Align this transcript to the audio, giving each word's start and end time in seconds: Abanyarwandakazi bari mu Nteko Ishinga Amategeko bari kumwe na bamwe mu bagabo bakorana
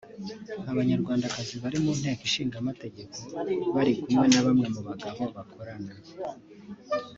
Abanyarwandakazi 0.71 1.55
bari 1.63 1.77
mu 1.83 1.91
Nteko 1.99 2.21
Ishinga 2.29 2.55
Amategeko 2.63 3.17
bari 3.75 3.93
kumwe 4.01 4.25
na 4.29 4.41
bamwe 4.45 4.67
mu 4.75 4.81
bagabo 4.87 5.21
bakorana 5.35 5.93